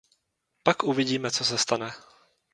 Pak 0.63 0.83
uvidíme, 0.83 1.31
co 1.31 1.43
se 1.45 1.57
stane. 1.57 1.91